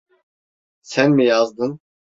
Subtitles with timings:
[0.81, 1.79] Sen mi yazdın?